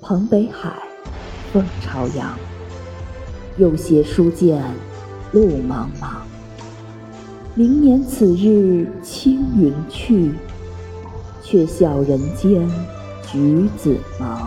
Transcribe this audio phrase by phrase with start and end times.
[0.00, 0.72] 彭北海，
[1.52, 2.38] 风朝阳。
[3.56, 4.62] 又携书剑，
[5.32, 6.18] 路茫茫。
[7.54, 10.34] 明年此日青云去，
[11.42, 12.70] 却笑人间
[13.32, 14.45] 橘子忙。